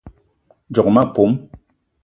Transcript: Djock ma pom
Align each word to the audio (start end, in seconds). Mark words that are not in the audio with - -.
Djock 0.71 0.87
ma 0.95 1.05
pom 1.13 1.31